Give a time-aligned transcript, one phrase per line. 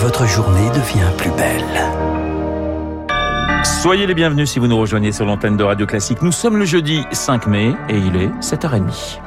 [0.00, 1.64] votre journée devient plus belle.
[3.64, 6.22] Soyez les bienvenus si vous nous rejoignez sur l'antenne de Radio Classique.
[6.22, 9.18] Nous sommes le jeudi 5 mai et il est 7h30.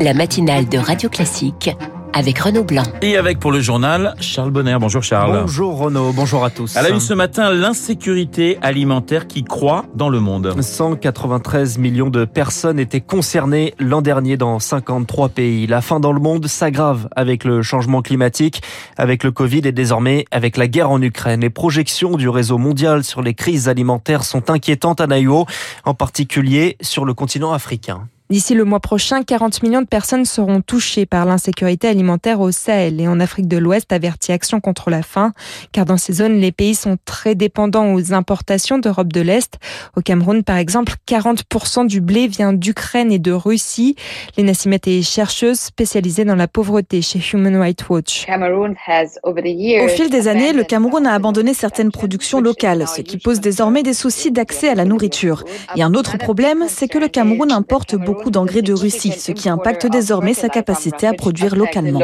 [0.00, 1.70] La matinale de Radio Classique
[2.12, 2.82] avec Renaud Blanc.
[3.00, 4.76] Et avec pour le journal Charles Bonner.
[4.80, 5.40] Bonjour Charles.
[5.42, 6.76] Bonjour Renaud, bonjour à tous.
[6.76, 10.54] À la une ce matin, l'insécurité alimentaire qui croît dans le monde.
[10.60, 15.66] 193 millions de personnes étaient concernées l'an dernier dans 53 pays.
[15.66, 18.62] La faim dans le monde s'aggrave avec le changement climatique,
[18.96, 21.40] avec le Covid et désormais avec la guerre en Ukraine.
[21.40, 25.46] Les projections du réseau mondial sur les crises alimentaires sont inquiétantes à Naïo,
[25.84, 28.08] en particulier sur le continent africain.
[28.32, 32.98] D'ici le mois prochain, 40 millions de personnes seront touchées par l'insécurité alimentaire au Sahel
[32.98, 35.34] et en Afrique de l'Ouest, avertit Action contre la faim,
[35.72, 39.58] car dans ces zones, les pays sont très dépendants aux importations d'Europe de l'Est.
[39.96, 43.96] Au Cameroun, par exemple, 40% du blé vient d'Ukraine et de Russie.
[44.38, 48.24] Léna Simet est chercheuse spécialisée dans la pauvreté chez Human Rights Watch.
[48.30, 53.82] Au fil des années, le Cameroun a abandonné certaines productions locales, ce qui pose désormais
[53.82, 55.44] des soucis d'accès à la nourriture.
[55.76, 59.48] Et un autre problème, c'est que le Cameroun importe beaucoup d'engrais de Russie, ce qui
[59.48, 62.00] impacte désormais sa capacité à produire localement.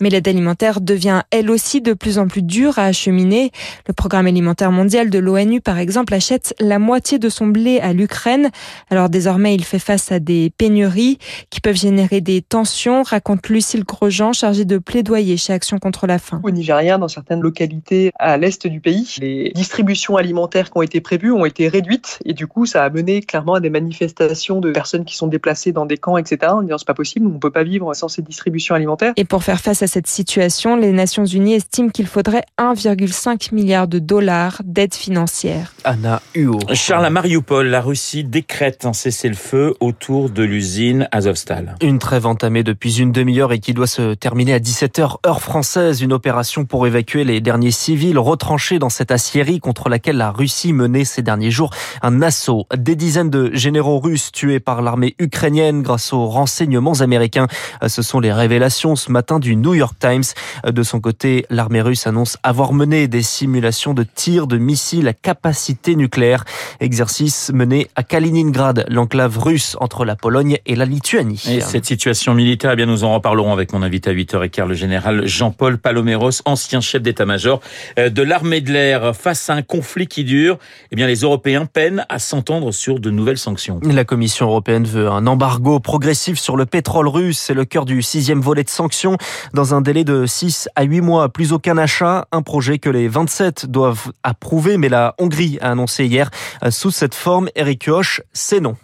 [0.00, 3.50] Mais l'aide alimentaire devient elle aussi de plus en plus dure à acheminer.
[3.86, 7.92] Le programme alimentaire mondial de l'ONU, par exemple, achète la moitié de son blé à
[7.92, 8.50] l'Ukraine.
[8.90, 11.18] Alors désormais, il fait face à des pénuries
[11.50, 16.18] qui peuvent générer des tensions, raconte Lucille Grosjean, chargée de plaidoyer chez Action contre la
[16.18, 16.40] faim.
[16.42, 21.00] Au Nigeria, dans certaines localités à l'est du pays, les distributions alimentaires qui ont été
[21.00, 24.70] prévues ont été réduites et du coup, ça a mené clairement à des manifestations de
[24.72, 26.52] personnes qui sont déplacées dans des camps, etc.
[26.52, 29.12] En disant c'est pas possible, on ne peut pas vivre sans ces distributions alimentaires.
[29.16, 33.88] Et pour faire face à cette situation, les Nations Unies estiment qu'il faudrait 1,5 milliard
[33.88, 35.72] de dollars d'aide financière.
[35.84, 36.58] Anna Huo.
[36.72, 41.76] Charles, à Mariupol, la Russie décrète un cessez-le-feu autour de l'usine Azovstal.
[41.80, 46.02] Une trêve entamée depuis une demi-heure et qui doit se terminer à 17h heure française.
[46.02, 50.72] Une opération pour évacuer les derniers civils retranchés dans cette aciérie contre laquelle la Russie
[50.72, 51.70] menait ces derniers jours
[52.02, 52.66] un assaut.
[52.76, 57.46] Des dizaines de généraux russes tués par l'armée ukrainienne grâce aux renseignements américains.
[57.86, 60.24] Ce sont les révélations ce matin du New York Times.
[60.66, 65.12] De son côté, l'armée russe annonce avoir mené des simulations de tirs de missiles à
[65.12, 66.44] capacité nucléaire.
[66.80, 71.42] Exercice mené à Kaliningrad, l'enclave russe entre la Pologne et la Lituanie.
[71.48, 74.74] Et cette situation militaire, eh bien, nous en reparlerons avec mon invité à 8h15, le
[74.74, 77.60] général Jean-Paul Paloméros, ancien chef d'état-major
[77.98, 79.14] euh, de l'armée de l'air.
[79.14, 80.58] Face à un conflit qui dure,
[80.92, 83.80] eh bien, les Européens peinent à s'entendre sur de nouvelles sanctions.
[83.96, 87.38] La Commission européenne veut un embargo progressif sur le pétrole russe.
[87.38, 89.16] C'est le cœur du sixième volet de sanctions.
[89.54, 92.28] Dans un délai de 6 à 8 mois, plus aucun achat.
[92.30, 96.30] Un projet que les 27 doivent approuver, mais la Hongrie a annoncé hier
[96.68, 98.76] sous cette forme, Eric Hoche, c'est non.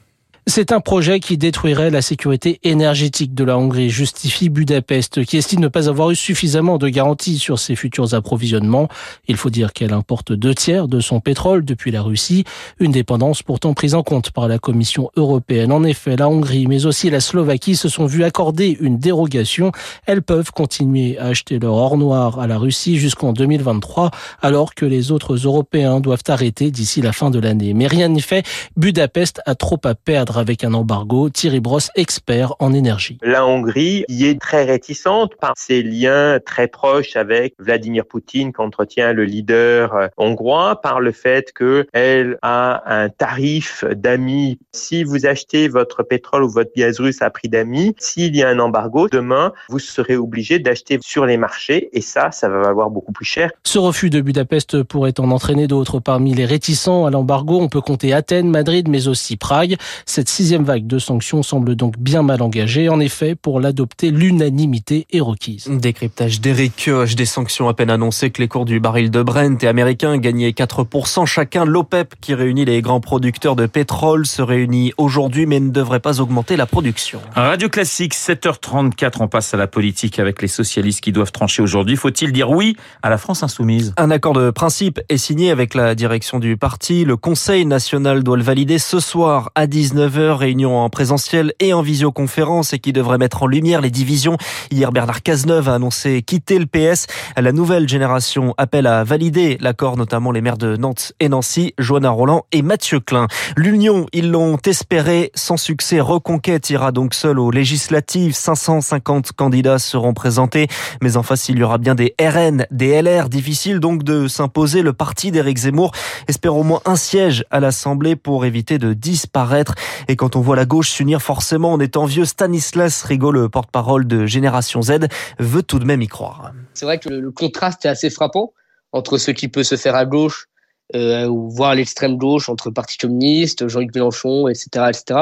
[0.49, 5.61] C'est un projet qui détruirait la sécurité énergétique de la Hongrie, justifie Budapest, qui estime
[5.61, 8.89] ne pas avoir eu suffisamment de garanties sur ses futurs approvisionnements.
[9.29, 12.43] Il faut dire qu'elle importe deux tiers de son pétrole depuis la Russie,
[12.81, 15.71] une dépendance pourtant prise en compte par la Commission européenne.
[15.71, 19.71] En effet, la Hongrie, mais aussi la Slovaquie se sont vues accorder une dérogation.
[20.07, 24.11] Elles peuvent continuer à acheter leur or noir à la Russie jusqu'en 2023,
[24.43, 27.75] alors que les autres Européens doivent arrêter d'ici la fin de l'année.
[27.75, 28.45] Mais rien n'y fait,
[28.77, 31.31] Budapest a trop à perdre avec un embargo.
[31.31, 33.19] Thierry Brosse, expert en énergie.
[33.23, 39.13] La Hongrie y est très réticente par ses liens très proches avec Vladimir Poutine qu'entretient
[39.13, 44.59] le leader euh, hongrois, par le fait qu'elle a un tarif d'amis.
[44.73, 48.49] Si vous achetez votre pétrole ou votre gaz russe à prix d'amis, s'il y a
[48.49, 52.91] un embargo, demain, vous serez obligé d'acheter sur les marchés et ça, ça va valoir
[52.91, 53.51] beaucoup plus cher.
[53.65, 56.01] Ce refus de Budapest pourrait en entraîner d'autres.
[56.01, 59.77] Parmi les réticents à l'embargo, on peut compter Athènes, Madrid, mais aussi Prague.
[60.07, 62.89] Cette sixième vague de sanctions semble donc bien mal engagée.
[62.89, 65.69] En effet, pour l'adopter, l'unanimité est requise.
[65.71, 69.63] Décryptage d'Eric Kioch, des sanctions à peine annoncées que les cours du baril de Brent
[69.63, 71.65] et américain gagnaient 4% chacun.
[71.65, 76.21] L'OPEP, qui réunit les grands producteurs de pétrole, se réunit aujourd'hui mais ne devrait pas
[76.21, 77.21] augmenter la production.
[77.35, 81.97] Radio Classique, 7h34, on passe à la politique avec les socialistes qui doivent trancher aujourd'hui.
[81.97, 83.95] Faut-il dire oui à la France insoumise?
[83.97, 87.05] Un accord de principe est signé avec la direction du parti.
[87.05, 91.83] Le Conseil national doit le valider ce soir à 19h réunion en présentiel et en
[91.83, 94.37] visioconférence et qui devrait mettre en lumière les divisions.
[94.71, 97.07] Hier, Bernard Cazeneuve a annoncé quitter le PS.
[97.37, 102.11] La nouvelle génération appelle à valider l'accord, notamment les maires de Nantes et Nancy, Joanna
[102.11, 103.27] Roland et Mathieu Klein.
[103.57, 106.01] L'Union, ils l'ont espéré, sans succès.
[106.01, 108.35] Reconquête ira donc seul aux législatives.
[108.35, 110.69] 550 candidats seront présentés.
[111.01, 113.29] Mais en face, il y aura bien des RN, des LR.
[113.29, 114.83] Difficile donc de s'imposer.
[114.83, 115.93] Le parti d'Éric Zemmour
[116.29, 119.75] espère au moins un siège à l'Assemblée pour éviter de disparaître.
[120.09, 122.25] Et quand on voit la gauche s'unir, forcément, on est envieux.
[122.25, 125.09] Stanislas Rigaud, le porte-parole de Génération Z,
[125.39, 126.53] veut tout de même y croire.
[126.75, 128.53] C'est vrai que le, contraste est assez frappant
[128.93, 130.49] entre ce qui peut se faire à gauche
[130.95, 135.21] euh, ou voir l'extrême gauche entre le Parti communiste, Jean-Luc Mélenchon, etc., etc.,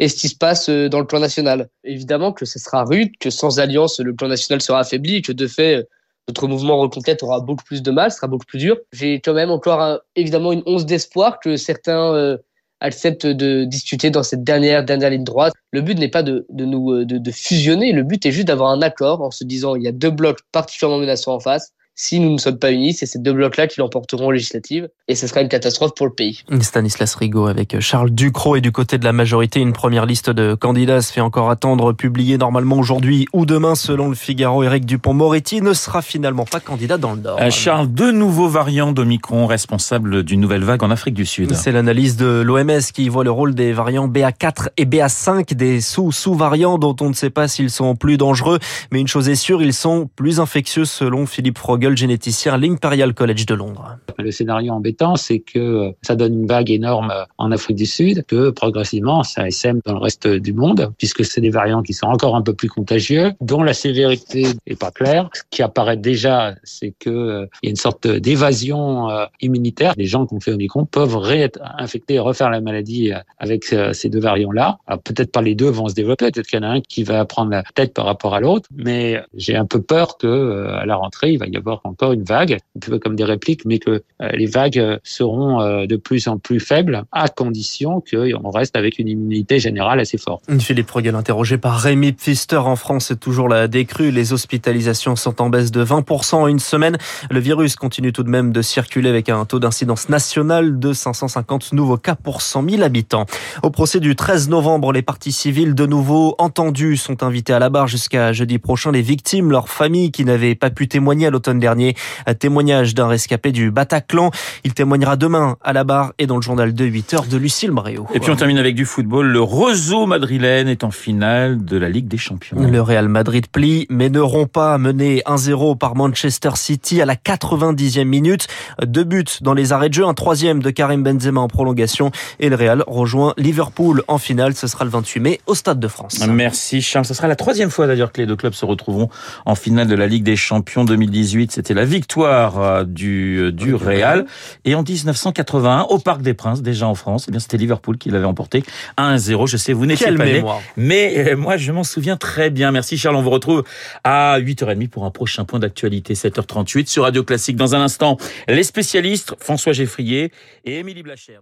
[0.00, 1.68] et ce qui se passe euh, dans le plan national.
[1.82, 5.48] Évidemment que ce sera rude, que sans alliance, le plan national sera affaibli, que de
[5.48, 5.88] fait,
[6.28, 8.76] notre mouvement reconquête aura beaucoup plus de mal, sera beaucoup plus dur.
[8.92, 12.36] J'ai quand même encore évidemment une once d'espoir que certains euh,
[12.80, 15.54] acceptent de discuter dans cette dernière dernière ligne droite.
[15.72, 18.48] Le but n'est pas de, de nous euh, de, de, fusionner, le but est juste
[18.48, 21.72] d'avoir un accord en se disant il y a deux blocs particulièrement menaçants en face
[22.00, 25.16] si nous ne sommes pas unis, c'est ces deux blocs-là qui l'emporteront aux législatives et
[25.16, 26.44] ce sera une catastrophe pour le pays.
[26.60, 30.54] Stanislas Rigaud avec Charles Ducrot et du côté de la majorité, une première liste de
[30.54, 34.62] candidats se fait encore attendre, publiée normalement aujourd'hui ou demain selon le Figaro.
[34.62, 37.40] Éric Dupont-Moretti ne sera finalement pas candidat dans le Nord.
[37.40, 41.52] Euh, Charles, deux nouveaux variants d'Omicron responsables d'une nouvelle vague en Afrique du Sud.
[41.56, 46.78] C'est l'analyse de l'OMS qui voit le rôle des variants BA4 et BA5, des sous-sous-variants
[46.78, 48.60] dont on ne sait pas s'ils sont plus dangereux,
[48.92, 53.14] mais une chose est sûre, ils sont plus infectieux selon Philippe Frogel généticien à l'Imperial
[53.14, 53.96] College de Londres.
[54.18, 58.50] Le scénario embêtant, c'est que ça donne une vague énorme en Afrique du Sud, que
[58.50, 62.36] progressivement ça SM dans le reste du monde, puisque c'est des variants qui sont encore
[62.36, 65.30] un peu plus contagieux, dont la sévérité n'est pas claire.
[65.32, 69.94] Ce qui apparaît déjà, c'est que euh, il y a une sorte d'évasion euh, immunitaire.
[69.96, 73.64] Les gens qui ont fait Omicron peuvent réêtre infectés et refaire la maladie euh, avec
[73.64, 74.78] ces deux variants-là.
[75.04, 77.24] Peut-être pas les deux vont se développer, peut-être qu'il y en a un qui va
[77.24, 80.96] prendre la tête par rapport à l'autre, mais j'ai un peu peur que à la
[80.96, 84.02] rentrée, il va y avoir encore une vague, un peu comme des répliques, mais que
[84.22, 88.76] euh, les vagues euh, seront euh, de plus en plus faibles, à condition qu'on reste
[88.76, 90.44] avec une immunité générale assez forte.
[90.60, 94.10] Philippe Frogel, interrogé par Rémi Pfister en France, c'est toujours la décrue.
[94.10, 96.96] Les hospitalisations sont en baisse de 20% en une semaine.
[97.30, 101.72] Le virus continue tout de même de circuler avec un taux d'incidence national de 550
[101.72, 103.26] nouveaux cas pour 100 000 habitants.
[103.62, 107.70] Au procès du 13 novembre, les parties civiles de nouveau entendues sont invitées à la
[107.70, 108.92] barre jusqu'à jeudi prochain.
[108.92, 111.94] Les victimes, leurs familles qui n'avaient pas pu témoigner à l'automne dernier, dernier.
[112.38, 114.30] Témoignage d'un rescapé du Bataclan.
[114.64, 117.72] Il témoignera demain à la barre et dans le journal de 8 heures de Lucille
[117.72, 118.06] Bréau.
[118.14, 119.26] Et puis on termine avec du football.
[119.26, 122.56] Le roseau madrilène est en finale de la Ligue des Champions.
[122.58, 127.16] Le Real Madrid plie, mais ne rompt pas, mené 1-0 par Manchester City à la
[127.16, 128.46] 90e minute.
[128.82, 132.10] Deux buts dans les arrêts de jeu, un troisième de Karim Benzema en prolongation.
[132.40, 134.54] Et le Real rejoint Liverpool en finale.
[134.54, 136.26] Ce sera le 28 mai au Stade de France.
[136.26, 137.04] Merci Charles.
[137.04, 139.10] Ce sera la troisième fois d'ailleurs que les deux clubs se retrouveront
[139.44, 143.74] en finale de la Ligue des Champions 2018 c'était la victoire euh, du, euh, du
[143.74, 144.26] Real.
[144.64, 148.10] Et en 1981, au Parc des Princes, déjà en France, eh bien c'était Liverpool qui
[148.10, 148.64] l'avait emporté
[148.96, 149.46] 1-0.
[149.46, 150.42] Je sais, vous n'étiez pas né,
[150.76, 152.70] mais euh, moi je m'en souviens très bien.
[152.70, 153.64] Merci Charles, on vous retrouve
[154.04, 157.56] à 8h30 pour un prochain point d'actualité, 7h38 sur Radio Classique.
[157.56, 158.16] Dans un instant,
[158.48, 160.32] les spécialistes, François Geffrier
[160.64, 161.38] et Émilie Blacher.